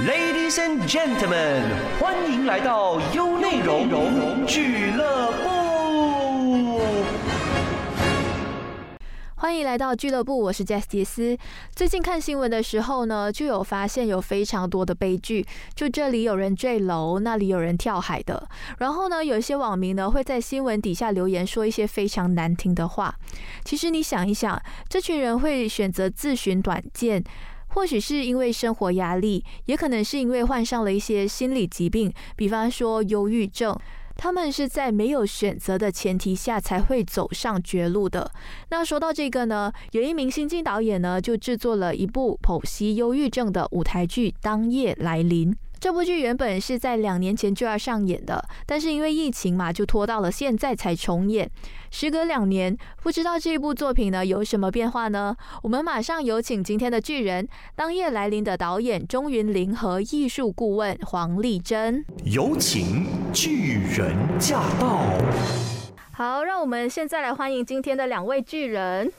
[0.00, 1.62] Ladies and gentlemen，
[2.00, 6.80] 欢迎来到优内容俱乐部。
[9.36, 11.38] 欢迎来到俱乐部，我是 Jess 杰斯。
[11.76, 15.46] 最近看新闻的时候呢，就有发现有非常多的悲剧，
[15.76, 18.48] 就这里有人坠楼，那里有人跳海的。
[18.78, 23.14] 然后呢，有一些网民呢会在新闻底下留言说一些非常难听的话。
[23.64, 27.22] 其实你想一想，这群人会选择自寻短见。
[27.74, 33.76] 或许是因为生活压力，也可能是因为患上了一些心理疾病，比方说忧郁症。
[34.16, 38.30] 他们是在没有选择的前提下才会走上绝路的。
[38.70, 45.50] 那说到这个呢，有一名新晋导演呢，就制作了一部剖析忧郁症的舞台剧《当夜来临》。
[45.78, 51.50] 这部剧原本是在两年前就要上演的，但是因为疫情嘛，就拖到了现在才重演。
[51.90, 55.36] 时隔两年，不知道这部作品呢有什么变化呢？
[55.62, 57.44] 我们马上有请今天的巨人
[57.76, 62.04] 《当夜来临》的导演钟云林和艺术顾问黄丽珍。
[62.24, 65.04] 有请巨人驾到！
[66.16, 69.10] 好，让我们现在来欢迎今天的两位巨人。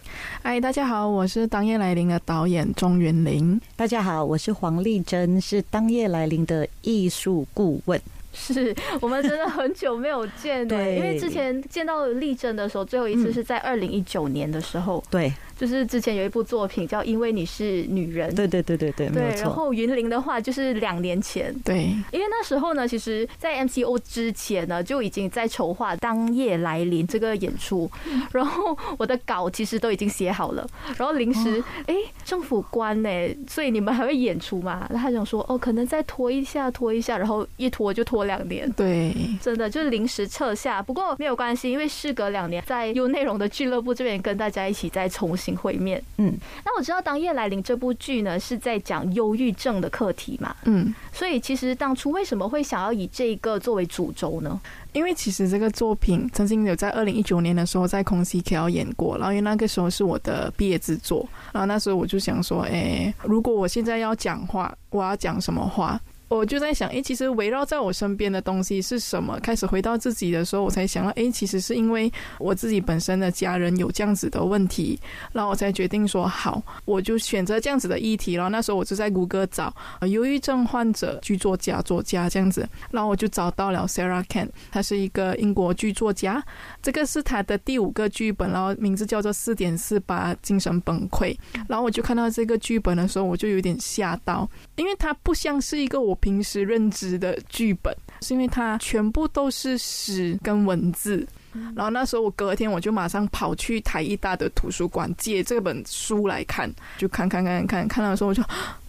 [0.41, 3.59] 嗨，大家好，我是《当夜来临》的导演钟云林。
[3.75, 8.01] 大家好，我是黄丽珍，是《当夜来临》的艺术顾问。
[8.31, 15.33] 是我们真的很久没有见， 对，因为之前见到丽珍的时候，最后一次是在二零一九年的时候，对。
[15.55, 19.41] 就是之前有一部作品叫《因为你是女人》，对对对对对，对。
[19.41, 21.83] 然后云林的话就是两年前，对。
[22.11, 27.89] 因为那时候呢，其实，在 MCO 之前呢，就已经在筹划《当夜来临》这个演出，
[28.31, 30.67] 然后我的稿其实都已经写好了，
[30.97, 33.09] 然后临时哎政府关呢，
[33.47, 34.89] 所以你们还会演出吗？
[34.93, 40.81] 他想说哦，可能再拖一下，拖一下，然后一拖就拖两年，对，真的就是临时撤下。
[40.81, 45.44] 不过没有关系，因为事隔两年，在有内容的俱乐部这边跟大家一起再重新。
[45.53, 54.57] 会面，嗯，那我知道《当夜来临》这部剧呢是在讲忧郁症的课题嘛，嗯，所以其实当初为什么会想要以这个作为主轴呢？
[54.93, 65.99] 因为其实这个作品曾经有在二零一九年的时候在空 C K 演过，然后因为那个时候是我的毕业制作，然后那时候我就想说，哎，如果我现在要讲话，我要讲什么话？
[66.27, 69.39] 我就在想，哎，其实围绕在我身边的东西是什么？
[69.41, 74.99] 开始回到自己的时候，我才想到，哎，其实是因为我自己本身的家人有这样子的问题，
[75.33, 78.33] 然后我才决定说，好，我就选择这样子的议题。
[78.33, 79.71] 然后那时候我就在谷歌找
[80.07, 86.43] 忧郁症患者剧作家作家这样子，然后我就找到了 Sarah Kent，他是一个英国剧作家，
[86.81, 91.37] 这个是他的第五个剧本，然后名字叫做四点四八精神崩溃。
[91.69, 96.14] 然后我就看到这个剧本的时候，我就有点吓到，因为它不像是一个我。
[96.15, 101.27] 平时认知的剧本，是因为它全部都是诗跟文字。
[101.73, 108.43] 然后那时候我隔天我就马上跑去台艺大的图书馆借这本书来看，就看看看看看到的时候，我就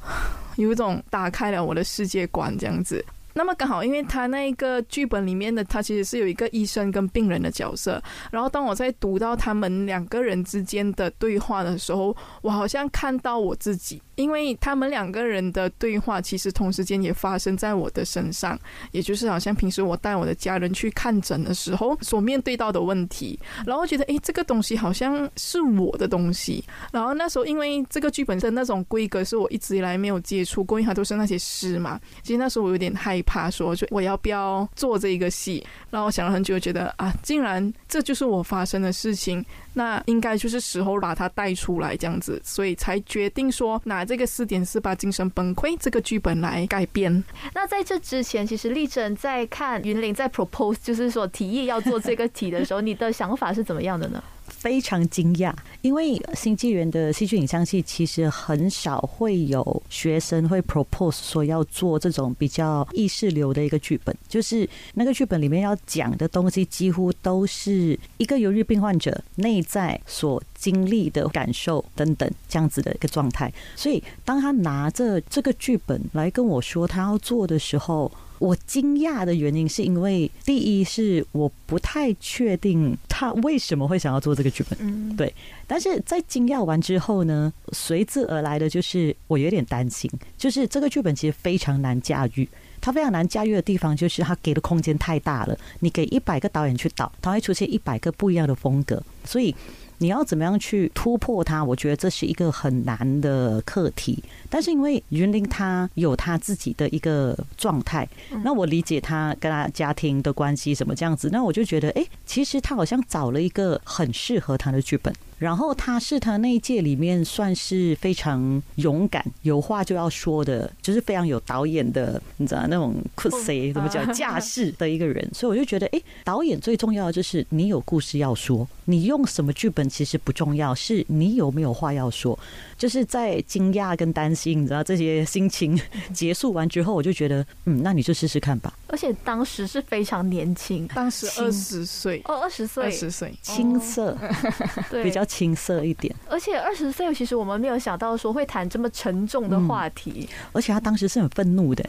[0.56, 3.04] 有一种打开了我的世界观这样子。
[3.32, 14.03] 那么刚好，因为他那个剧本里面的他其实是有一个医生跟病人的角色，然后当我在读到他们两个人之间的对话的时候，我好像看到我自己。
[14.16, 18.59] 因为他们两个人的对话，其实同时间也发生在我的身上，
[18.91, 26.65] 也就是好像平时我带我的家人去看诊的时候所面对到的问题，然后觉得诶，这个东西好像是我的东西。
[26.91, 32.00] 然后那时候因为这个剧本的那种规格是我一直以来没有接触过，因为它都是那些诗嘛。
[32.22, 35.62] 其实那时候我有点害怕，说就我要不要做这一个戏？
[35.91, 39.44] 然后我想了很久，觉得啊，竟然这就是我发生的事情，
[39.75, 44.06] 那应该就是时候把它带出来这样子，所以才决定说拿。
[44.06, 47.22] 这个四点四八精神崩溃这个剧本来改编。
[47.53, 54.22] 那在这之前，其实丽珍在看云林在 propose，就是说提议要做这个题的时候，你的想法是怎么样的呢？
[54.66, 73.53] 非常惊讶，因为新纪元的戏剧影像系其实很少会有学生会 propose 说要做这种比较意识流的一个剧本，就是那个剧本里面要讲的东西几乎都是一个忧郁病患者内在所经历的感受等等这样子的一个状态。
[73.77, 85.33] 所以当他拿着这个剧本来跟我说他要做的时候，我惊讶的原因是因为，第一是我不太确定他为什么会想要做这个剧本，对。
[85.66, 92.48] 但是在惊讶完之后呢，随之而来的就是我有点担心，就是这个剧本其实非常难驾驭。
[92.80, 99.54] 它非常难驾驭的地方就是它给的空间太大了，你给一百个导演去导，它会出现一百个不一样的风格，所以。
[99.98, 101.63] 你要怎么样去突破它？
[101.65, 104.22] 我觉得这是一个很难的课题。
[104.51, 108.09] 但是因为云林他有他自己的一个状态，
[108.45, 115.13] 那我理解他跟他家庭的关系什么这样子，那我就觉得，哎，其实他好像找了一个很适合他的剧本。
[115.38, 125.28] 然后他是他那一届里面算是非常勇敢、有话就要说的，就是非常有导演的，你知道那种酷 say 怎么讲架势的一个人。
[125.34, 132.39] 所以我就觉得，哎，导演最重要的就是你有故事要说，你用什么剧本其实不重要，是你有没有话要说。
[132.78, 135.78] 就是在惊讶跟担心，你知道这些心情
[136.12, 138.72] 结束完之后，我就觉得，嗯，那你就试试看吧。
[138.88, 144.16] 而且当时是非常年轻，当时二十岁，哦，二十岁，二十岁，青涩，
[144.91, 146.15] 对，比较青涩一点。
[146.28, 150.28] 而且二十岁，其实我们没有想到说会谈这么沉重的话题。
[150.53, 151.84] 而且他当时是很愤怒的，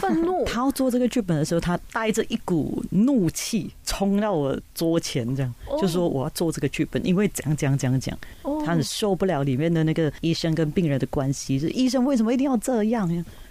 [0.00, 0.44] 愤怒。
[0.48, 8.16] 他要做这个剧本的时候，他带着一股怒气冲到我桌前，这样就说我要做这个剧本，因为讲讲讲讲，
[8.64, 10.10] 他很受不了里面的那个。
[10.22, 13.08] 医生跟病人的关系，是医生为什么一定要这样？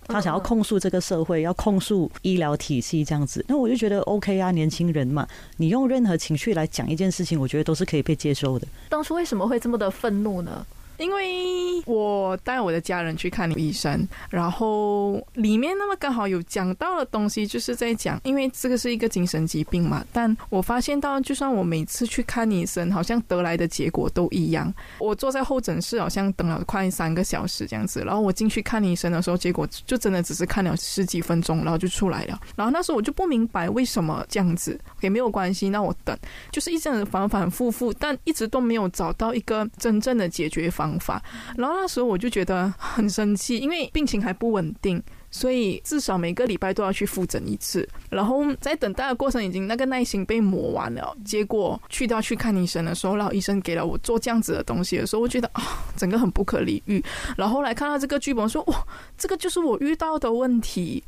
[0.10, 3.44] 他想要控诉这个社会，要控诉医疗体系这样子。
[3.48, 5.28] 那我就觉得 OK 啊，年轻人嘛，
[5.58, 8.68] 你用任何情绪来讲一件事情，我觉得都是可以被接受的。
[8.90, 10.66] 当初为什么会这么的愤怒呢？
[11.00, 20.06] 因为我带我的家人去看医生，然后里面那么刚好有讲到的东西，就是在讲，因为这个是一个精神疾病嘛。
[20.12, 24.72] 但我发现到，就算我每次去看医生，好像得来的结果都一样。
[25.00, 28.02] 我坐在候诊室，好像等了快三个小时这样子。
[28.02, 32.38] 然后我进去看医生的时候，结果就真的只是看了十几分钟，然后就出来了。
[32.57, 36.18] 然后那时候我就不明白为什么这样子，也没有关系，那我等，
[36.52, 40.89] 就是一阵反反复复，但一直都没有找到一个真正的解决方。
[40.90, 41.22] 方法，
[41.58, 45.02] 然后那时候我就觉得很生气，因为病情还不稳定。
[45.31, 51.16] 所以至少每个礼拜都要去复诊一次，然后在等待的过程已经那个耐心被磨完了。
[51.24, 55.62] 结果去到去看医生的时候，然后医生给了我做这样子的东西的时候，我觉得啊，
[55.96, 57.04] 整个很不可理喻。
[57.38, 58.84] 然后后来看到这个剧本，说哇，
[59.18, 61.04] 这个就是我遇到的问题。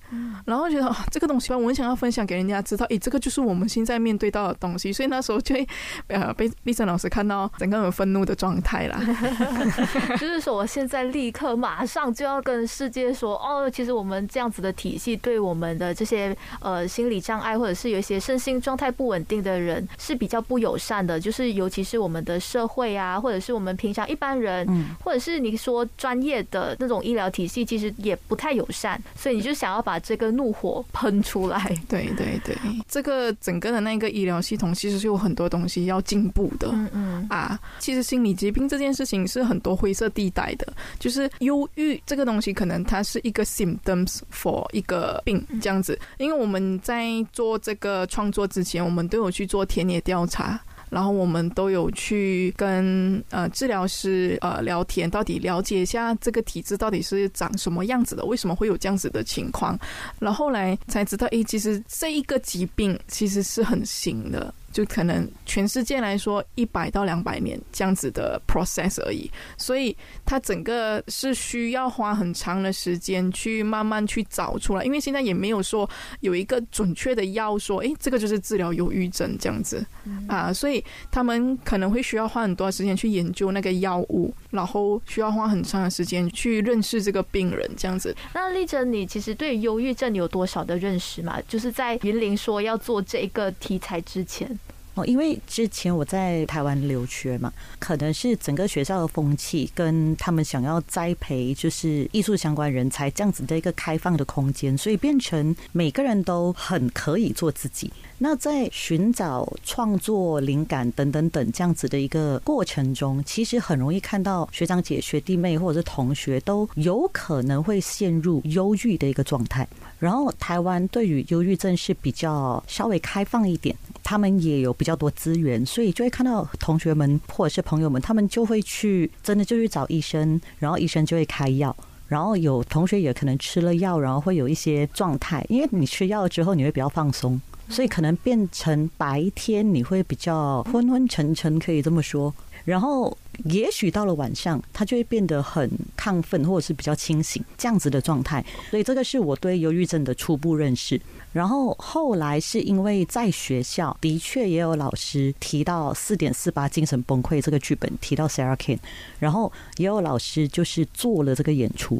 [0.45, 4.93] 然后觉得啊，这个东西吧，我很想要分享给人家知道，诶，这个就是我们现在面对到的东西。
[4.93, 5.67] 所以那时候就会
[6.07, 9.01] 呃被丽珍老师看到整个很愤怒的状态啦。
[10.19, 14.10] 就是说，我现在立刻马上就要跟世界说，哦，其实我们。
[14.11, 21.17] 我们这样子的体系对我们的这些呃心理障碍，或者是有一些身心状态不稳定的人是比较不友善的。
[21.17, 24.67] 就是尤其是我们的社会啊，或者是我们平常一般人，
[25.01, 29.01] 或者是你说专业的那种医疗体系，其实也不太友善。
[29.15, 31.73] 所以你就想要把这个怒火喷出来。
[31.87, 32.53] 对对对，
[32.89, 36.67] 这个整个的那个医疗系统其实是有很多东西要进步的。
[36.73, 40.67] 嗯嗯啊，其实心理疾病这件事情是很多灰色地带的。
[40.99, 44.00] 就是忧郁这个东西，可能它是一个 symptom。
[44.05, 50.59] For 一个病这样子，因为我们在做这个创作之前，我们都有去做田野调查，
[50.89, 59.77] 然后我们都有去跟呃治疗师呃聊天，到底了解一下这个体质到底是长什么样子的，为什么会有这样子的情况，
[60.19, 64.53] 然后来才知道，诶，其实这一个疾病其实是很新的。
[64.71, 69.95] 就可能全世界来说一百到两百年这样子的 process 而已，所以
[70.25, 75.89] 它整个是需要花很长的时间去慢慢去找出来，因为现在也没有说
[76.21, 79.85] 有一个准确的药说，诶，这个就是治疗忧郁症这样子。
[80.27, 88.15] 啊，所以他们可能会需要花很多时间去研究那个药物，然后需要花很长的时间去认识这个病人这样子。
[88.33, 91.41] 那丽珍，你其实对忧郁症有多少的认识嘛？
[91.47, 94.59] 就是在云林说要做这个题材之前。
[94.93, 107.89] 哦，因为之前我在台湾留学嘛，可能是整个学校的风气跟他们想要栽培就是艺术相关人才这样子的一个开放的空间，所以变成每个人都很可以做自己。
[108.23, 119.67] 那在寻找创作灵感等等等这样子的一个过程中，其实很容易看到学长姐、学弟妹或者是同学都有可能会陷入忧郁的一个状态。
[119.97, 131.75] 然后台湾对于忧郁症是比较稍微开放一点，他们也有比较多资源，所以就会看到同学们或者是朋友们，他们就会去真的就去找医生，然后医生就会开药。
[132.07, 137.41] 然后有同学也可能吃了药，然后会有一些状态，因为你吃药之后你会比较放松。
[137.71, 142.33] 所以可能变成白天你会比较昏昏沉沉，可以这么说。
[142.63, 148.45] 然后也许到了晚上，他就会变得很亢奋，或者是比较清醒这样子的状态。
[148.69, 151.01] 所以这个是我对忧郁症的初步认识。
[151.33, 158.79] 然后后来是因为在学校的确也有老师提到四点四八精神崩溃这个剧本，提到 Sarah Kane，
[159.17, 161.99] 然后也有老师就是做了这个演出，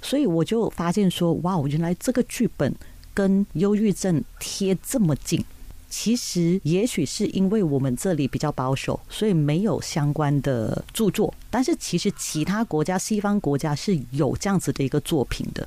[0.00, 2.72] 所以我就发现说，哇，原来这个剧本。
[3.18, 5.44] 跟忧郁症贴这么近，
[5.90, 11.34] 其实也许是因为我们这里比较保守，所以没有相关的著作。
[11.50, 15.66] 但是其实其他国家、西方国家是有这样子的一个作品的。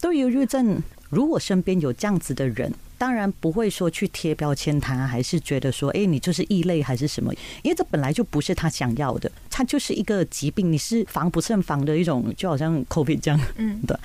[0.00, 0.80] 对于忧郁症，
[1.10, 2.72] 如果身边有这样子的人。
[3.02, 7.34] 当然不会说去贴标签他，还是觉得说，哎，你就是异类还是什么？
[7.64, 13.98] 因为这本来就不是他想要的，他就是一个疾病，你是防不胜防的一种，就好像 COVID 这样，嗯的。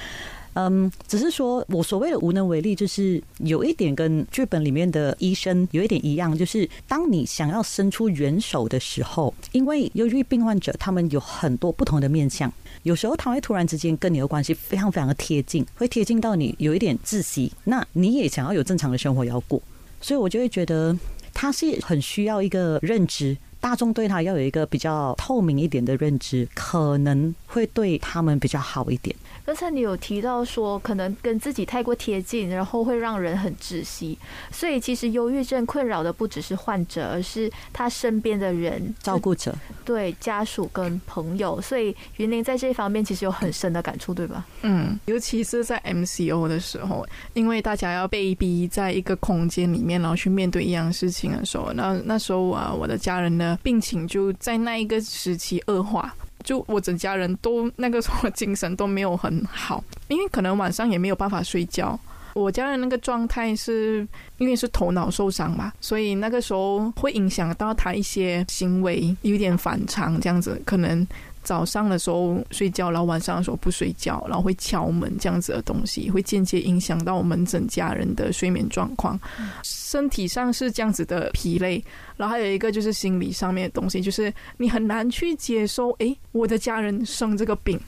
[0.60, 19.62] 嗯，只是说我所谓的无能为力，就是有一点跟剧本里面的医生有一点一样，就是当你想要伸出援手的时候，因为忧郁病患者他们有很多不同的面相，有时候他会突然之间跟你的关系非常非常的贴近，会贴近到你有一点窒息，那你也想要有正常的生活要过，
[20.02, 20.98] 所以我就会觉得
[21.36, 23.38] 他是很需要一个认知。
[23.68, 29.14] 大众对他要有一个比较透明一点的认知，可能会对他们比较好一点。
[29.46, 34.18] 刚才你有提到说，可能跟自己太过贴近，然后会让人很窒息。
[34.52, 41.60] 所以其实忧郁症困扰的不只是患者，而是他身边的人、照顾者、对家属跟朋友。
[41.60, 44.46] 所以云林在这方面其实有很深的感触，对吧？
[44.62, 53.57] 嗯，尤其是在 MCO 的时候，因为大家要被逼在一个空间里面，然后去面对一样事情的时候，那那时候啊，我的家人呢？
[53.58, 62.00] 病情就在那一个时期恶化，就我整家人都那个时候精神都没有很好，因为可能晚上也没有办法睡觉。
[62.34, 71.08] 我家人那个状态是因为是头脑受伤嘛，所以那个时候会影响到他一些行为有点反常，这样子可能。
[71.48, 79.18] 早上的时候睡觉，然后晚上的时候不睡觉，然后会敲门这样子的东西，会间接影响到我们整家人的睡眠状况。
[79.64, 81.82] 身体上是这样子的疲累，
[82.18, 87.80] 然后还有一个就是心理上面的东西，就是你很难去接受，哎，我的家人生这个病，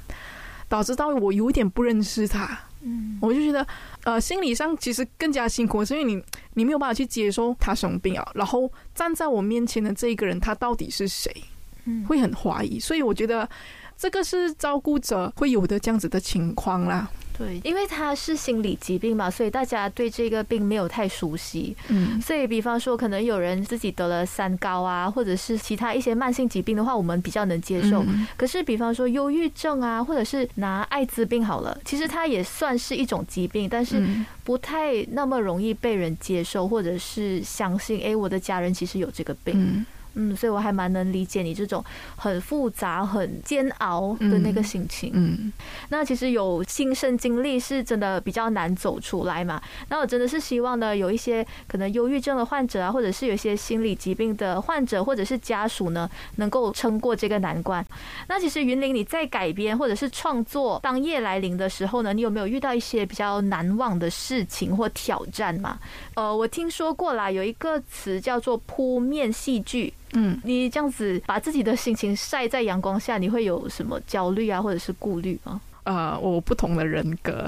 [0.70, 2.58] 导致到我有点不认识他。
[2.82, 3.68] 嗯，我就觉得，
[4.06, 6.24] 呃，心理上其实更加辛苦，是因为你
[6.54, 11.30] 你没有办法去接受他生病啊，然后站在我面前的这一个人，他到底是谁？
[12.08, 13.48] 会很怀疑，所以我觉得
[13.98, 17.10] 这个是照顾者会有的这样子的情况啦。
[17.38, 21.74] 对，因为他是心理疾病嘛，所以大家对这个病没有太熟悉。
[21.88, 28.06] 嗯，所以比方说，可能有人自己得了三高啊，或者是其他一些慢性疾病的话，我们比较能接受。
[28.36, 34.06] 可是，比方说忧郁症啊，或者是拿艾滋病好了，其实它也算是一种疾病，但是
[34.44, 39.54] 不太那么容易被人接受，或者是相信，哎，我的家人其实有这个病。
[39.56, 39.86] 嗯，
[40.36, 41.84] 所以我还蛮能理解你这种
[42.16, 45.12] 很复杂、很煎熬的那个心情。
[45.14, 45.52] 嗯，
[45.90, 49.62] 那其实有亲身经历是真的比较难走出来嘛。
[49.90, 57.86] 那我真的是希望呢，有一些可能忧郁症的患者啊，或者是有一些心理疾病的患者，或者是家属呢，能够撑过这个难关。
[58.28, 65.80] 那其实云林你在改编或者是创作《当夜来临》的时候呢，你有没有遇到一些比较难忘的事情或挑战嘛？
[66.16, 69.94] 呃，我听说过啦，有一个词叫做铺面戏剧。
[70.14, 75.62] 嗯，你这样子把自己的心情晒在阳光下，你会有什么焦虑啊，或者是顾虑吗？
[75.84, 77.48] 呃，我不同的人格，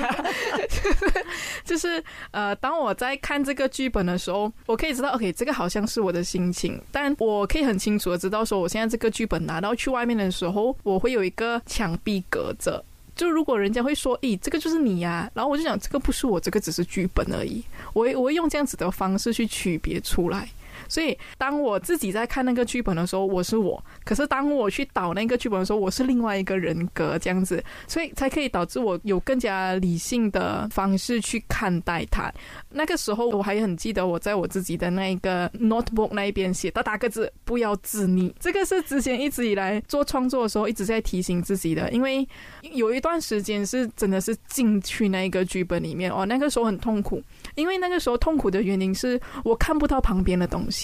[1.64, 12.82] 就是呃，当我在看这个剧本的时候，我可以知道，OK，这个好像是我的心情，但我可以很清楚的知道，说我现在这个剧本拿到去外面的时候，我会有一个墙壁隔着。
[13.14, 17.62] 就如果人家会说，咦，这个就是你呀，然后我就想，这个不是我，这个只是剧本而已。
[17.92, 20.48] 我我会用这样子的方式去区别出来。
[20.90, 32.30] 所以，当我自己在看那个剧本的时候，我是我；可是当我去导那个剧本的时候，我是另外一个人格，这样子，所以才可以导致我有更加理性的方式去看待它。
[32.68, 38.32] 那个时候，我还很记得我在我自己的那一个 notebook 那一边写到八个字：不要自溺。
[38.40, 42.26] 这个是之前一直以来做创作的时候一直在提醒自己的，因为
[42.72, 47.22] 有一段时间是真的是进去那一个剧本里面哦，那个时候很痛苦，
[47.54, 50.79] 因为那个时候痛苦的原因是我看不到旁边的东西。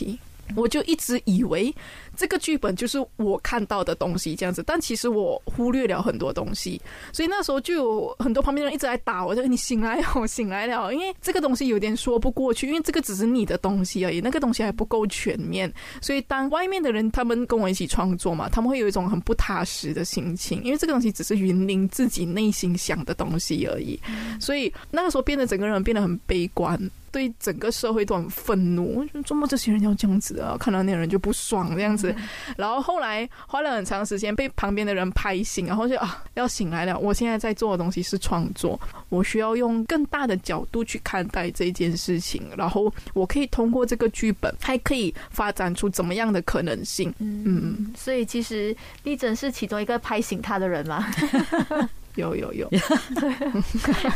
[0.55, 1.75] 我就一直以为。
[2.19, 6.81] 这个剧本就是我看到的东西，这样子，但其实我忽略了很多东西，
[7.13, 24.01] 所以那时候就有很多旁边人一直在打我，就你醒来了，醒来了，因为这个东西有点说不过去，因为这个只是你的东西而已，那个东西还不够全面，所以当外面的人他们跟我一起创作嘛，他们会有一种很不踏实的心情，因为这个东西只是云林自己内心想的东西而已，
[24.41, 26.81] 所以那个时候变得整个人变得很悲观，
[27.17, 30.55] 对整个社会都很愤怒，怎么这些人要这样子啊？
[30.61, 32.15] 看到那人就不爽这样子。
[32.59, 36.99] 然后后来花了很长时间被旁边的人拍醒，然后就啊要醒来了。
[36.99, 42.43] 我现在在做的东西是创作，我需要用更大的角度去看待这件事情。
[42.55, 47.11] 然后我可以通过这个剧本，还可以发展出怎么样的可能性？
[47.19, 51.03] 嗯，所以其实丽珍是其中一个拍醒他的人嘛。
[52.17, 53.31] 有有有，对，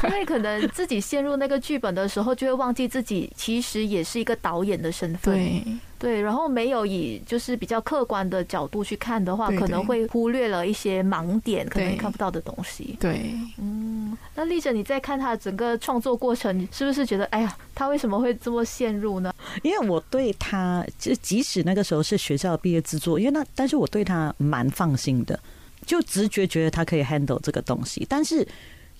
[0.10, 5.34] 因为可能自己陷入那个剧本的时候，就会忘记自己其实也是一个导演的身份。
[5.34, 5.62] 对
[5.98, 12.96] 对，然后没有以就是比较客观的角度去看的话，可能会忽略了一些盲点，可能看不到的东西。
[12.98, 13.90] 对，嗯。
[14.10, 19.32] 嗯，那丽珍，你在看他的整个创作过程，是不是觉得，哎呀，他为什么会这么陷入呢？
[19.62, 25.38] 因为我对他，就即使那个时候是学校毕业制作，因为那，但是我对他蛮放心的，
[25.86, 28.46] 就直觉觉得他可以 handle 这个东西，但是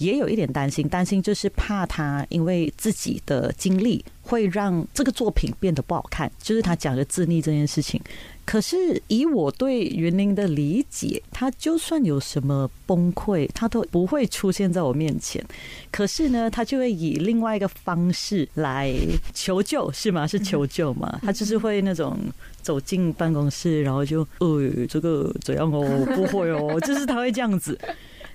[0.01, 8.01] 也有一点担心，担心就是怕他因为自己的经历会让这个作品变得不好看，就是他讲的自溺这件事情。
[8.47, 15.45] 可是以我对云林的理解，他就算有什么崩溃，他都不会出现在我面前。
[15.93, 18.93] 可是呢，他就会以另外一个方式来
[19.35, 20.27] 求救，是吗？
[20.27, 21.21] 是求救吗？
[21.23, 22.19] 他就是会那种
[22.63, 25.85] 走进办公室，然后就，呃，这个怎样哦？
[26.17, 27.79] 不会哦，就是他会这样子。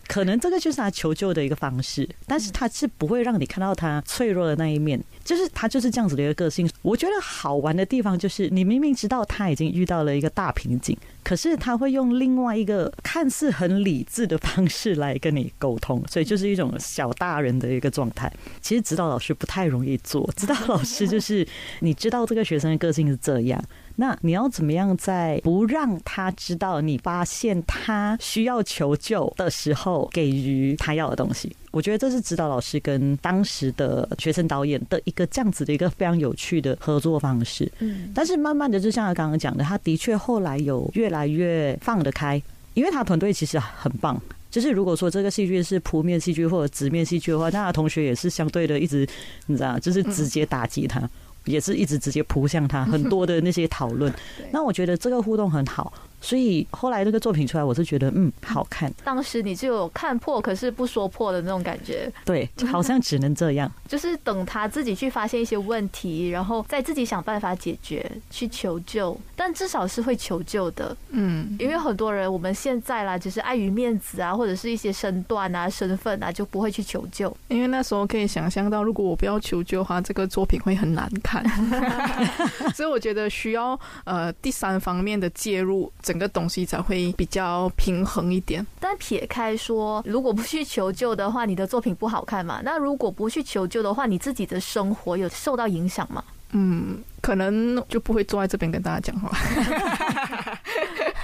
[0.07, 6.69] 可能这个就是他求救的一个方式，但是他是不会让你看到他脆弱的那一面，就是他就是这样子的一个个性。
[6.81, 18.31] 我觉得好玩的地方就是，你明明知道他已经遇到了一个大瓶颈，可是他会用另外一个看似很理智的方式来跟你沟通，所以就是一种小大人的一个状态。
[18.61, 21.45] 其实指导老师不太容易做，指导老师就是
[21.79, 23.61] 你知道这个学生的个性是这样。
[23.97, 31.55] 那你要怎么样在不让他知道你发现他需要求救的时候，给予他要的东西？
[31.75, 37.69] 我觉得这是指导老师跟当时的学生导演的一个这样子的一个非常有趣的合作方式。
[37.79, 42.41] 嗯，但是慢慢的，就像他刚刚讲的，他的确后来有越来越放得开，
[42.75, 44.17] 因为他团队其实很棒。
[44.49, 49.05] 就是如果说这个戏剧是铺面戏剧或者直面戏剧的话，那他同学也是相对的一直，
[49.47, 51.01] 你知道，就是直接打击他。
[51.43, 54.11] 也是一直直接扑向他，很多的那些讨论，
[54.51, 55.93] 那我觉得这个互动很好。
[56.21, 58.91] 所以后来那个作品出来，我是觉得嗯好看。
[59.03, 62.11] 当时你就有看破，可是不说破的那种感觉。
[62.25, 63.71] 对，好像只能这样。
[63.87, 69.15] 就是等他自己去发现一些问题，然后再自己想办法解决，去求救。
[69.35, 70.95] 但至少是会求救的。
[71.09, 77.35] 嗯，因为很多人我们现在啦，只是碍于面子啊，或者是一些身段啊、身份啊，就不会去求救。
[77.49, 81.43] 因为那时候可以想象到，如果我不要求救的话，这个作品会很难看。
[82.73, 85.91] 所以我觉得需要呃第三方面的介入。
[86.05, 88.65] 整个东西才会比较平衡一点。
[88.79, 92.61] 但撇开说，如果不去求救的话，你的作品不好看嘛？
[92.63, 96.23] 那如果不去求救的话，你自己的生活有受到影响吗？
[96.51, 99.35] 嗯，可能就不会坐在这边跟大家讲话。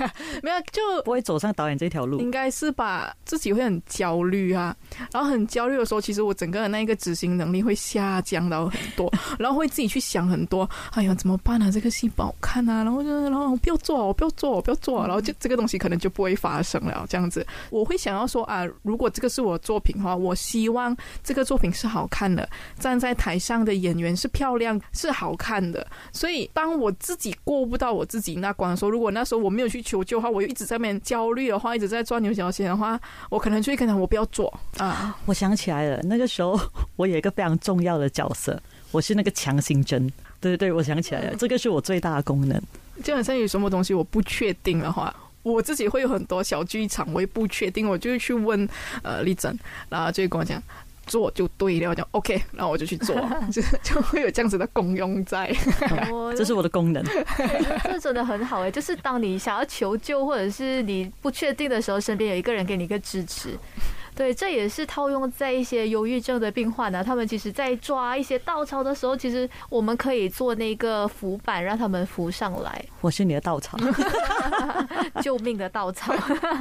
[0.42, 2.20] 没有，就不会走上导演这条路。
[2.20, 4.76] 应该是吧，自己会很焦虑啊，
[5.12, 10.68] 然后很焦虑的时候，其实我整个的那一个执行能力会下降到很多， 然后会自己去想很多。
[10.92, 11.72] 哎呀，怎么办呢？
[11.72, 17.06] 这个戏不好看啊，然后就然后不要做，我不要做，我不要做，然后就这个东西可能就不会发生了。
[17.10, 22.48] 这样子，我会想要说啊，如果这个是我作品的话，我希望这个作品是好看的，
[22.80, 25.86] 站在台上的演员是漂亮，是好看的。
[26.12, 29.82] 所以，当我自己过不到我自己那关的时候，如果那时候我没有去。
[29.92, 32.98] 求救的话，我又一直在面焦虑的话，一直在钻牛角尖的话，
[33.30, 35.18] 我可能就会跟他我不要做啊。
[35.26, 36.58] 我想起来了，那个时候
[36.96, 40.10] 我有一个非常重要的角色，我是那个强心针。
[40.40, 42.60] 对对对，我想起来了，这个是我最大的功能。
[43.04, 48.68] 就好像有什么东西我不确定的话，我自己会有很多小剧场，我也不确定，我就会去问
[49.04, 49.58] 呃丽珍，
[49.90, 50.62] 然后就会跟我讲。
[51.06, 53.16] 做就对了，讲 OK，然后我就去做，
[53.52, 55.54] 就就会有这样子的功用在，
[56.36, 57.04] 这是我的功能。
[57.84, 63.58] 这真的很好哎，就是当你想要求救或者是你不确定的时候，身边有一个人给你一个支持。
[64.14, 72.84] 对，这也是套用在一些忧郁症的病患呢，他们其实，在抓一些稻草的时候，其实我们可以做那个浮板，让他们浮上来。
[73.00, 73.78] 我是你的稻草，
[75.22, 76.14] 救命的稻草。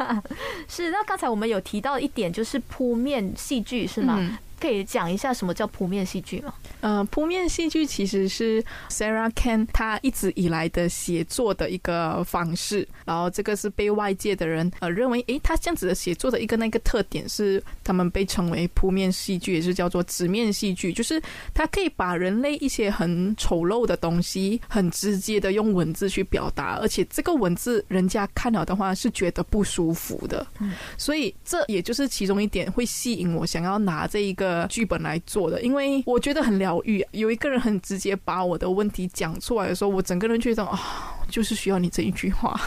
[0.68, 4.38] 是，那刚才我们有提到一点，就是铺面戏剧，是吗？
[4.60, 6.52] 可以讲一下什么叫铺面戏剧吗？
[6.80, 21.20] 呃，铺面戏剧其实是 Sarah Ken 他一直以来的写作的一个方式，然后这个是被外界的人呃认为，诶，他这样子的写作的一个那个特点是，他们被称为铺面戏剧，也是叫做直面戏剧，就是
[21.54, 34.49] 他可以把人类一些很丑陋的东西，很直接的用文字去表达，而且这个文字人家看了的话是觉得不舒服的，嗯，所以这也就是其中一点会吸引我想要拿这一个。
[34.68, 37.04] 剧本来做的，因为我觉得很疗愈。
[37.12, 42.60] 有一个人很直接把我的问题讲出来的时候，我整个人觉得啊，就是需要你这一句话。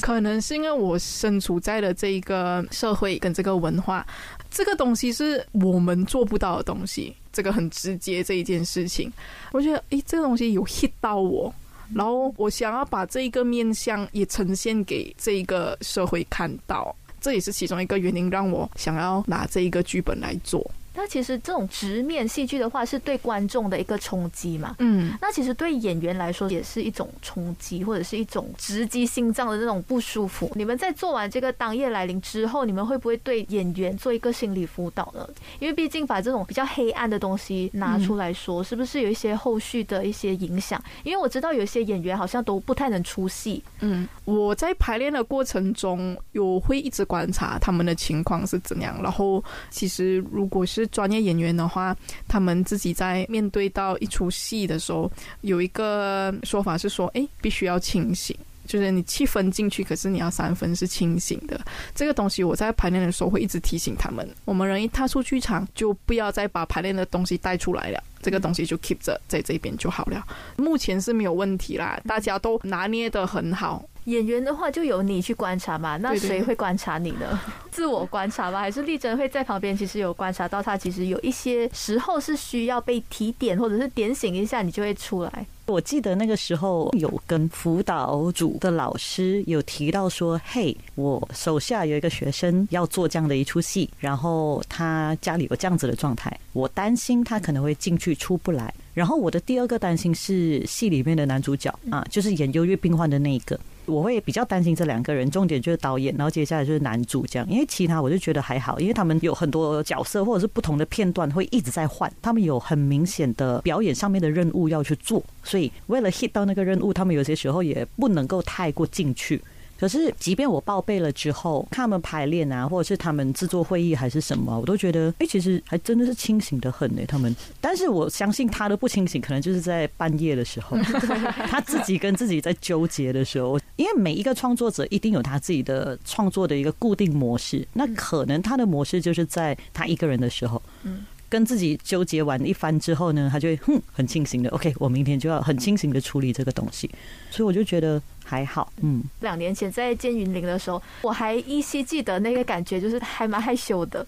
[0.00, 4.06] 可能是因为我身处在的这一个社会跟这个文化，
[4.50, 7.14] 这个东西是我们做不到的东西。
[7.32, 9.12] 这个很直接这一件事情，
[9.50, 11.52] 我觉得诶，这个东西有 hit 到我，
[11.92, 16.94] 然后我想要把这一个面相也呈现给这一个社会看到。
[17.20, 20.70] 这也是其中一个原因，让我想要拿这一个剧本来做。
[20.94, 24.76] 那其实这种直面戏剧的话，是对观众的一个冲击嘛。
[24.78, 30.52] 嗯，那其实对演员来说也是一种冲击，或者是一种直击心脏的那种不舒服。
[30.54, 35.28] 你们在做完这个当夜来临之后，你们会不会对演员做一个心理辅导呢？
[35.58, 40.82] 因为毕竟把这种比较黑暗的东西拿出来说，是不是有一些后续的一些影响？
[41.02, 43.62] 因为我知道有些演员好像都不太能出戏。
[43.80, 49.00] 嗯，我在排练的过程中，有会一直观察他们的情况是怎样。
[49.02, 51.96] 然后，其实如果是专业演员的话，
[52.28, 55.10] 他们自己在面对到一出戏的时候，
[55.42, 58.36] 有一个说法是说，哎，必须要清醒。
[58.66, 61.60] 就是你七分进去，可是你要三分是清醒的。
[61.94, 64.28] 这个东西我在排练的时候会一直提醒他们。
[64.44, 68.02] 我们人一踏出剧场，就不要再把排练的东西带出来了。
[68.22, 70.24] 这个东西就 keep 着在这边就好了。
[70.56, 73.84] 目前是没有问题啦，大家都拿捏的很好。
[74.04, 77.40] 演员的话就由你去观察嘛，那谁会观察你呢？
[77.70, 78.60] 自我观察吗？
[78.60, 79.74] 还是丽珍会在旁边？
[79.74, 85.46] 其实有观察到他，其实有一些时候是需要被提点或者是点醒一下，你就会出来。
[85.66, 98.72] 我记得那个时候有跟辅导组的老师有提到说：“嘿，我手下有一个学生要做这样的一出戏，然后他家里有这样子的状态，我担心他可能会进去出不来。
[98.92, 107.48] 然后我的第二个担心是戏里面的男主角啊，就是演忧郁病患的那一个。”我会比较担心这两个人，重点就是导演，然后接下来就是男主这样。
[107.48, 119.40] 因为其他我就觉得还好，因为他们有很多角色或者是不同的片段会一直在换，他们有很明显的表演上面的任务要去做，所以为了 hit 到那个任务，他们有些时候也不能够太过进去。
[119.84, 127.02] 可是，即便我报备了之后，看他们排练啊，或者是他们制作会议还是什么，我都觉得，哎，其实还真的是清醒的很呢。
[127.06, 130.74] 他们，但是我相信他的不清醒，可能就是在半夜的时候，
[131.48, 133.60] 他自己跟自己在纠结的时候。
[133.76, 141.04] 因为每一个创作者一定有他自己的创作的一个固定模式，那可能他的模式就是在他一个人的时候，嗯。
[141.34, 146.88] 跟自己纠结完一番之后呢，他就会哼很清醒的，OK，我明天就要很清醒的处理这个东西，
[147.28, 149.02] 所以我就觉得还好，嗯。
[149.18, 154.06] 两年前在见云林的时候，我还依稀记得那个感觉，就是还蛮害羞的，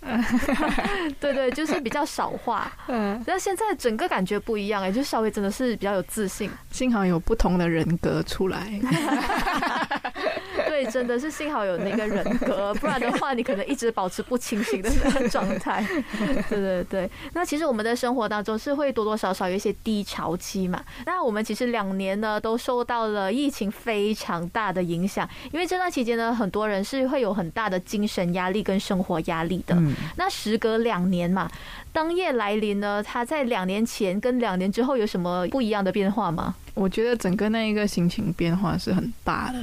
[1.18, 2.72] 对对，就是比较少话。
[2.86, 8.70] 嗯，那现在整个感觉不一样哎，就稍微真的是比较有自信，幸好有不同的人格出来。
[10.66, 15.84] 对，真的是幸好有那个人格，不然的话，你可能一直保持不清醒的那个状态。
[16.48, 20.82] 对对对，那其实我们的生活当中是会多多少少有一些低潮期嘛。
[21.04, 29.76] 那我们其实两年呢都受到了疫情非常大的影响，因为这段期间呢，很多人是会有很大的精神压力跟生活压力的。
[30.16, 31.50] 那时隔两年嘛，
[31.92, 36.54] 当夜来临呢，他在两年前跟两年之后有什么不一样的变化吗？
[36.74, 39.58] 我觉得整个那一个心情变化是很大的。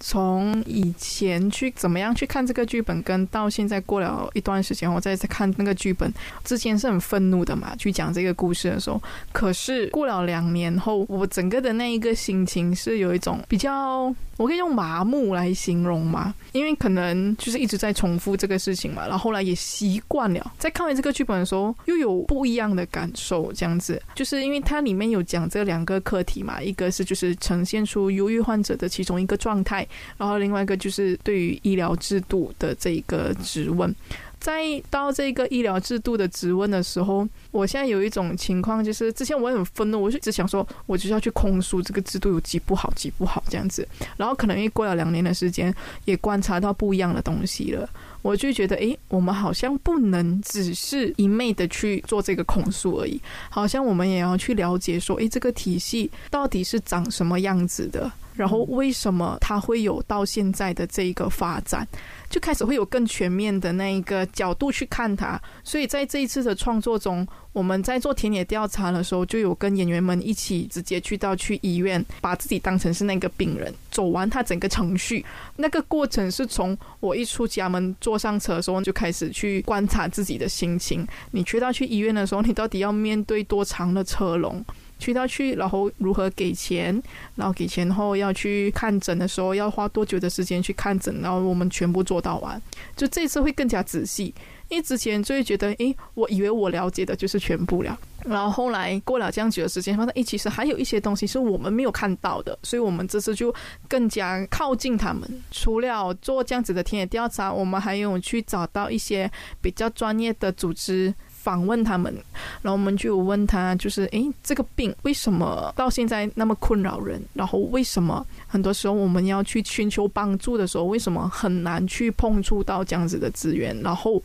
[0.00, 6.12] 从以前去怎么样去看这个剧本，跟到现在过了一段时间，我再次看那个剧本，
[6.44, 7.74] 之前是很愤怒的嘛。
[7.76, 19.02] 去讲这个故事的时候，可是过了两年后，我整个的那一个心情是有一种比较，我可以用麻木来形容吗，因为可能就是一直在重复这个事情嘛。
[19.02, 23.52] 然后后来也习惯了，在看完这个剧本的时候，又有不一样的感受。
[23.52, 29.86] 这样子，就是因为它里面有讲这两个课题嘛，一个是就是呈现出忧郁患者的其中一个状态。
[30.16, 33.92] 然后另外一个就是对于医疗制度的这一个质问，
[34.40, 43.86] 在到这个医疗制度的质问的时候，我现在有一种情况，就是之前我很愤怒，我就只想说，我就是要去控诉这个制度有几不好，几不好这样子。
[44.16, 45.74] 然后可能因为过了两年的时间，
[46.04, 47.88] 也观察到不一样的东西了，
[48.22, 53.20] 我就觉得，哎，我们好像不能只是一昧的去做这个控诉而已，
[53.50, 58.10] 好像我们也要去了解说，哎，这个体系到底是长什么样子的。
[58.34, 61.84] 然后为什么它会有到现在的这一个发展？
[62.28, 65.40] 就开始会有更全面的那一个角度去看它。
[65.62, 75.24] 所以在这一次的创作中，我们在做田野调查的时候，就有跟演员们一起直接去到去医院，把自己当成是那个病人，走完他整个程序。
[75.56, 81.06] 那个过程是从我一出家门坐上车的时候就开始去观察自己的心情。
[81.32, 84.64] 你去到去医院的时候，你到底要面对多长的车龙？
[84.98, 87.00] 去到去，然后如何给钱，
[87.34, 92.60] 然后给钱后要去看诊的时候要花多久的时间去看诊，然后我们全部做到完。
[92.96, 94.34] 就这次会更加仔细，
[94.68, 103.54] 因为之前就会觉得，诶，我以为我了解的就是全部了，然后后来过了这样久的时间，发现，诶，其实还有一些东西是我们没有看到的，所以我们这次就
[103.88, 105.22] 更加靠近他们。
[105.52, 109.30] 除了做这样子的田野调查，我们还有去找到一些
[109.60, 111.14] 比较专业的组织。
[111.48, 112.12] 访问他们，
[112.60, 117.18] 然后我们就问他，就是诶，这个病为什么到现在那么困扰人？
[117.32, 123.74] 然后为什么很多时候我们要去寻求帮助的时候，为什么很难去碰触到这样子的资源？
[123.80, 124.22] 然后。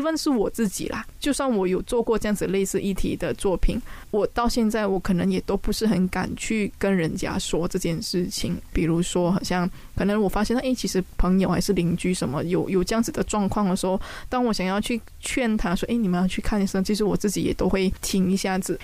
[0.00, 3.80] Even 是我自己啦，就算我有做过这样子类似议题的作品，
[4.10, 8.56] 我到现在我可能也都不是很敢去跟人家说这件事情。
[8.72, 18.78] 比如说，好像可能我发现到，哎，其实朋友还是邻居什么有有这样子的状况的时候，当我想要去劝他说，诶，你们要去看医生，其实我自己也都会停一下子。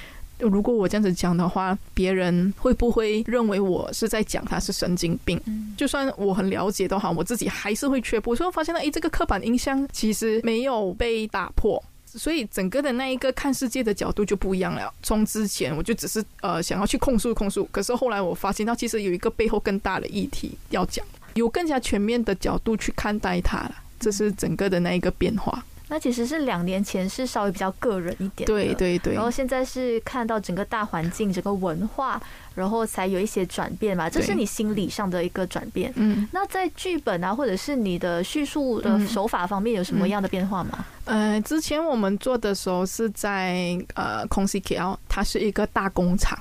[0.48, 5.40] 如果我这样子讲的话，别人会不会认为我是在讲他是神经病？
[5.76, 8.34] 就算我很了解都好，我自己还是会却步。
[8.34, 14.92] 所以发现了，诶，这个刻板印象其实没有被打破，所以整个的那一个看世界的角度就不一样了。
[15.02, 23.74] 从之前我就只是呃想要去控诉控诉，可是后来我发现到其实有一个背后更大的议题要讲，有更加全面的角度去看待它了。
[23.98, 25.62] 这是整个的那一个变化。
[25.90, 29.12] 那其实是两年前是稍微比较个人一点，对对对。
[29.12, 32.22] 然后现在是看到整个大环境、整个文化，
[32.54, 34.08] 然后才有一些转变嘛。
[34.08, 35.92] 这是你心理上的一个转变。
[35.96, 36.28] 嗯。
[36.30, 40.84] 那在剧本啊，或者是你的叙述的手法方面，有什么样的变化吗？
[41.06, 46.38] 呃，之前我们做的时候是在呃空 C K L，它是一个大工厂。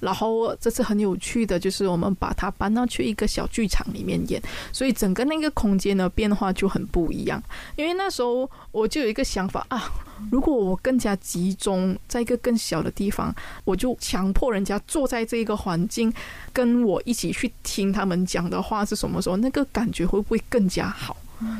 [0.00, 4.40] 然后这次很有趣的，就是我们把它搬到去一个小剧场里面演，
[4.72, 7.42] 所以整个那个空间的变化就很不一样。
[7.76, 9.90] 因为那时候我就有一个想法啊，
[10.30, 16.12] 如果我更加集中在一个更小的地方，我就强迫人家坐在这个环境，
[16.52, 21.16] 跟我一起去听他们讲的话是什么时候，那个感觉会不会更加好？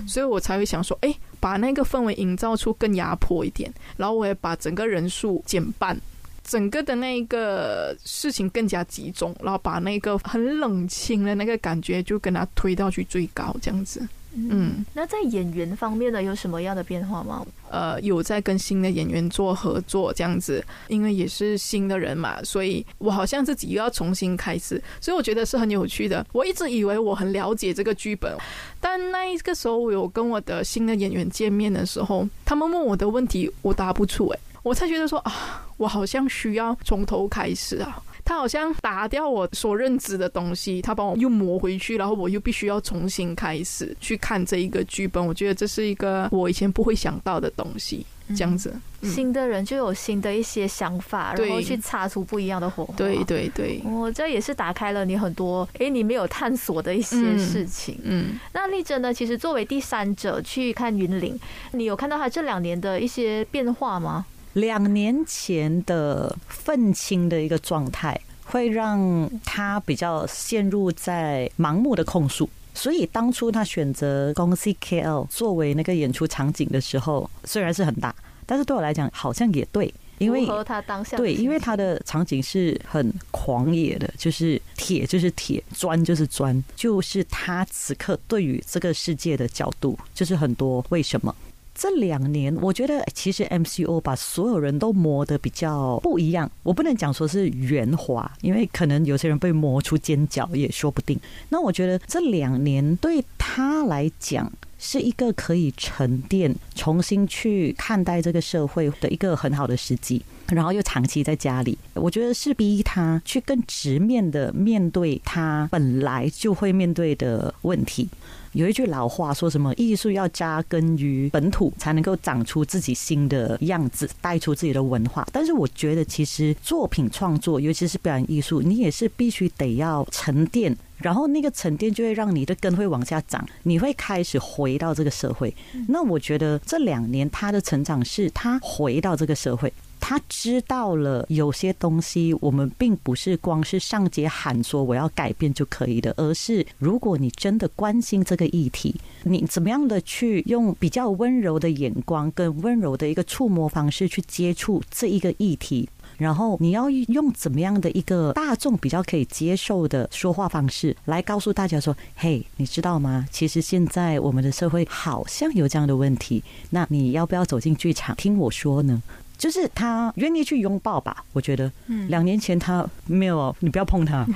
[0.07, 5.99] 所以我才会想说，哎，把那个氛围营造出更压迫一点，然后我也把整个人数减半。
[6.47, 14.07] 整个的那个事情更加集中，然后把那个很冷清的那个感觉就跟他推到去最高，这样子。
[14.39, 17.45] 嗯，那在演员方面呢，有什么样的变化吗？
[17.71, 26.25] 呃，有在跟新的演员做合作，这样子，因为也是新的人嘛，所以我好像自己又要重新开始，所以我觉得是很有趣的。
[26.33, 28.31] 我一直以为我很了解这个剧本，
[28.79, 34.39] 但那一个时候我有跟我的新的演员见面的时候，他们问我的问题，我答不出，哎。
[34.67, 38.03] 我才觉得说啊，我好像需要从头开始啊。
[38.25, 45.25] 他好像打掉我所认知的东西，他帮我又磨回去，然后我又必须要重新开始去看这一个剧本。
[45.25, 48.75] 我觉得这是一个我以前不会想到的东西，这样子。
[49.05, 52.93] 新的人就有新的一些想法，然后去擦出不一样的火花。
[52.97, 57.97] 对对对，我这也是打开了你很多哎，你没有探索的一些事情。
[58.03, 59.15] 嗯，那丽珍呢？
[59.15, 61.39] 其实作为第三者去看云岭，
[61.71, 64.27] 你有看到他这两年的一些变化吗？
[64.57, 72.49] 两年前的愤青的一个状态，会让他比较陷入在盲目的控诉。
[72.73, 78.15] 所以当初他选择公司 KL 作为那个演出场景的时候，虽然是很大，
[78.47, 91.35] 但是对我来讲好像也对，因为他当下对，因为他的场景是很狂野的，就是铁就是铁，砖就是砖，就是他此刻对于这个世界的角度，就是很多为什么。
[91.79, 96.51] 这两年，我觉得其实 MCO 把所有人都磨得比较不一样。
[96.63, 101.21] 我不能讲说是圆滑，因为可能有些人被磨出尖角也说不定。
[101.51, 110.23] 那我觉得这两年对他来讲是一个可以沉淀、重新去看待这个社会的一个很好的时机。
[110.49, 118.09] 然后又长期在家里，我觉得是逼他去更直面的面对他本来就会面对的问题。
[118.53, 135.55] 有一句老话说什么：“艺术要扎根于本土，才能够长出自己新的样子，带出自己的文化。”但是我觉得，其实作品创作，尤其是表演艺术，你也是必须得要沉淀，然后那个沉淀就会让你的根会往下长，你会开始回到这个社会。
[135.89, 139.71] 那我觉得这两年他的成长是他回到这个社会。
[140.01, 163.27] 他知道了有些东西，我们并不是光是上街喊说我要改变就可以的，而是如果你真的关心这个议题，你怎么样的去用比较温柔的眼光跟温柔的一个触摸方式去接触这一个议题，然后你要用怎么样的一个大众比较可以接受的说话方式来告诉大家说：“嘿，你知道吗？
[163.31, 169.03] 其实现在我们的社会好像有这样的问题，那你要不要走进剧场听我说呢？”
[169.39, 171.71] 就是他愿意去拥抱吧，我觉得。
[171.87, 172.09] 嗯。
[172.09, 174.27] 两年前他没有，你不要碰他，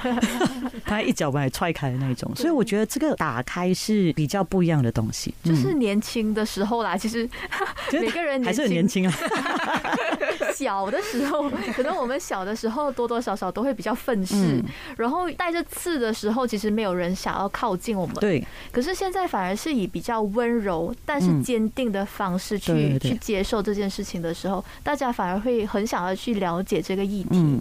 [0.84, 2.30] 他一脚把你踹开的那种。
[2.36, 5.34] 所以我觉得这个打开是比较不一样的东西。
[5.42, 7.28] 就是年轻的时候啦，其实
[7.92, 9.14] 每个人还是很年轻啊。
[10.54, 14.62] 小的时候， 可能我们小的时候多多少少都会比较愤世，
[14.96, 18.14] 然后带着刺的时候，其实没有人想要靠近我们。
[18.16, 18.44] 对。
[18.70, 24.64] 可是现在反而是以比较温柔但是坚定的方式去去接受这件事情的时候。
[24.82, 27.60] 大家反而会很想要去了解这个议题。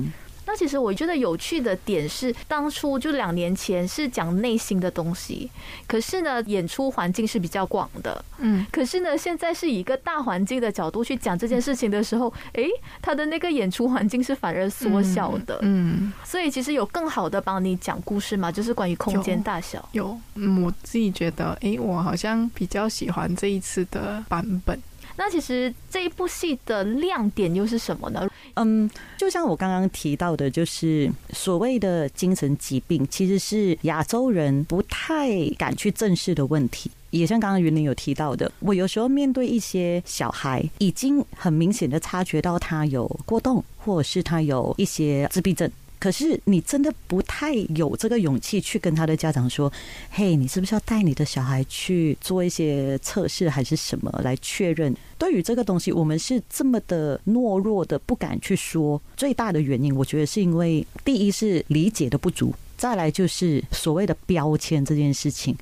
[0.50, 5.48] 那其实我觉得有趣的点是，当初就两年前是讲内心的东西，
[5.86, 12.68] 可是呢，演出环境是比较广的，嗯，可是呢，现在是以一个大环境的角度去讲这件事情的时候，诶，
[13.00, 19.88] 他的那个演出环境是反而缩小的，嗯，所以其实有更好的帮你讲故事嘛，就是关于空间大小。
[19.92, 24.82] 有，嗯，我自己觉得，诶，我好像比较喜欢这一次的版本。
[25.16, 28.26] 那其实这一部戏的亮点又是什么呢？
[28.56, 36.90] 嗯，就像我刚刚提到的，就是所谓的精神疾病，其实是亚洲人不太敢去正视的问题。
[37.12, 45.70] 也像刚刚云林有提到的，我有时候面对一些小孩，已经很明显的察觉到他有过动，或者是他有一些自闭症。
[46.00, 49.72] 可是你真的不太有这个勇气去跟他的家长说
[50.10, 59.02] ：“嘿，你是不是要带你的小孩去做一些测试，还是什么来确认？”对于这个东西，我们是这么的懦弱的，不敢去说。
[59.18, 65.54] 最大的原因，我觉得是因为第一是理解的不足，再来就是所谓的标签这件事情。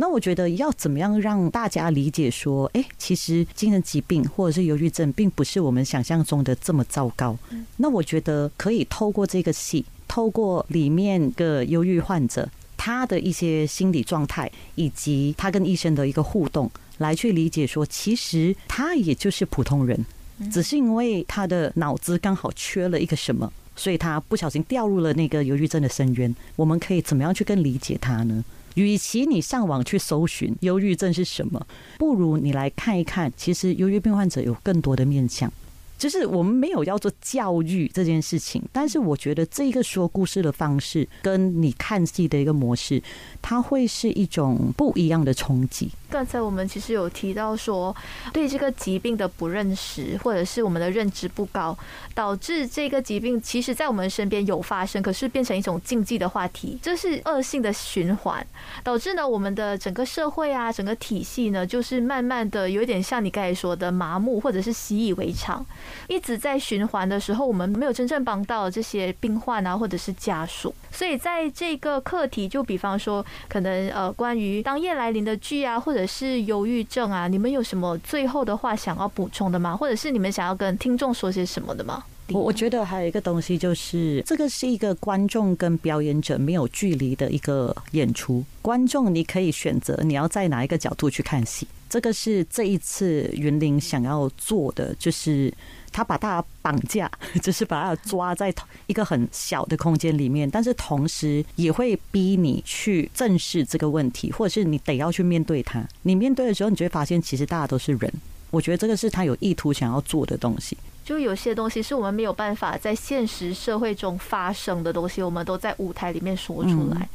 [0.00, 7.36] 那我觉得要怎么样让大家理解说，哎，其实精神疾病或者是忧郁症，并不是我们想象中的这么糟糕。
[7.78, 20.06] 那我觉得可以透过这个戏，透过里面个忧郁患者他的一些心理状态，以及他跟医生的一个互动，来去理解说，其实他也就是普通人，
[20.52, 26.32] 只是因为他的脑子刚好缺了一个什么，所以他不小心掉入了那个忧郁症的深渊。
[26.54, 28.44] 我们可以怎么样去更理解他呢？
[28.82, 31.66] 与其你上网去搜寻忧郁症是什么，
[31.98, 35.52] 不如你来看一看，其实忧郁病患者有更多的面向。
[35.98, 43.02] 就是我们没有要做教育这件事情，但是我觉得这个说故事的方式跟你看戏的一个模式，
[43.42, 45.90] 它会是一种不一样的冲击。
[46.10, 47.94] 刚才我们其实有提到说，
[48.32, 51.76] 对这个疾病的不认识，或者是我们的认知不高，
[52.14, 58.46] 导致这个疾病其实在我们身边有发生，可是变成一种禁忌的话题，这是恶性的循环，
[58.82, 65.64] 导致呢我们的整个社会啊，整个体系呢，就是慢慢的有点像你刚才说的麻木，或者是习以为常，
[66.08, 79.76] 一直在循环的时候，我们没有真正帮到这些病患啊，或者是家属，所以在这个课题，就比方说，可能呃关于当夜来临的剧啊，或者是忧郁症啊，你们有什么最后的话想要补充的吗？
[79.76, 82.04] 或者是你们想要跟听众说些什么的吗？
[82.30, 88.44] 我我觉得还有一个东西就是，这个是一个观众跟表演者没有距离的一个演出。
[88.60, 95.52] 观众你可以选择你要在哪一个角度去看戏，这个是这一次云林想要做的，就是。
[95.92, 97.10] 他把大家绑架，
[97.42, 98.52] 就是把他抓在
[98.86, 105.82] 一个很小的空间里面，但是同时也会逼你去正视这个问题，或者是你得要去面对它。
[106.02, 108.12] 你面对的时候，你就会发现，其实大家都是人。
[108.50, 110.76] 我觉得这个是他有意图想要做的东西。
[111.04, 117.08] 就有些东西是我们没有办法在现实社会中发生的东西，我们都在舞台里面说出来。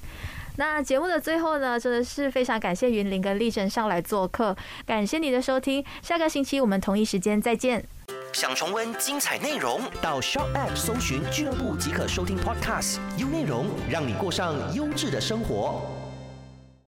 [0.55, 5.83] 那节目的最后呢，真的是非常感谢云林跟丽珍上来做客，感谢你的收听。
[6.01, 7.83] 下个星期我们同一时间再见。
[8.33, 16.02] 想重温精彩内容，到 Shop App 搜寻俱乐部即可收听 Podcast，优内容让你过上优质的生活。